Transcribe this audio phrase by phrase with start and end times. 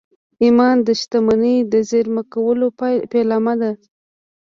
[0.43, 2.67] ایمان د شتمنۍ د زېرمه کولو
[3.11, 3.71] پیلامه ده